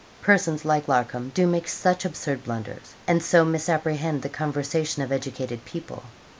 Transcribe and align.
Persons 0.23 0.65
like 0.65 0.87
Larcom 0.87 1.31
do 1.35 1.45
make 1.45 1.67
such 1.67 2.05
absurd 2.05 2.43
blunders, 2.43 2.95
and 3.07 3.21
so 3.21 3.45
misapprehend 3.45 4.23
the 4.23 4.29
conversation 4.29 5.03
of 5.03 5.11
educated 5.11 5.63
people. 5.63 6.01